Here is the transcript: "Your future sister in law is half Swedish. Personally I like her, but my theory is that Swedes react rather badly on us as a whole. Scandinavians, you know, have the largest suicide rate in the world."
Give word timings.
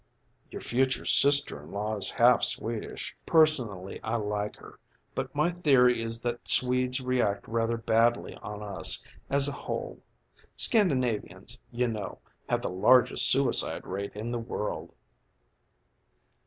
"Your 0.49 0.61
future 0.61 1.05
sister 1.05 1.61
in 1.61 1.71
law 1.71 1.95
is 1.95 2.09
half 2.09 2.43
Swedish. 2.43 3.15
Personally 3.23 4.01
I 4.01 4.15
like 4.15 4.55
her, 4.55 4.79
but 5.13 5.35
my 5.35 5.51
theory 5.51 6.01
is 6.01 6.23
that 6.23 6.47
Swedes 6.47 7.01
react 7.01 7.47
rather 7.47 7.77
badly 7.77 8.33
on 8.37 8.63
us 8.63 9.03
as 9.29 9.47
a 9.47 9.51
whole. 9.51 10.01
Scandinavians, 10.57 11.59
you 11.69 11.87
know, 11.87 12.17
have 12.49 12.63
the 12.63 12.69
largest 12.71 13.29
suicide 13.29 13.85
rate 13.85 14.15
in 14.15 14.31
the 14.31 14.39
world." 14.39 14.91